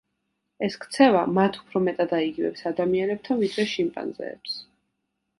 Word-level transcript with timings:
ეს 0.67 0.75
ქცევა 0.83 1.19
მათ 1.33 1.59
უფრო 1.59 1.81
მეტად 1.87 2.15
აიგივებს 2.19 2.65
ადამიანებთან 2.69 3.41
ვიდრე 3.43 3.65
შიმპანზეებს. 3.75 4.57